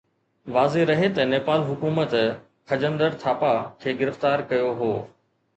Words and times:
واضح 0.53 0.85
رهي 0.91 1.07
ته 1.17 1.23
نيپال 1.33 1.61
حڪومت 1.69 2.11
خجندر 2.71 3.19
ٿاپا 3.25 3.53
کي 3.85 3.97
گرفتار 4.01 4.47
ڪيو 4.53 4.77
هو 4.81 4.93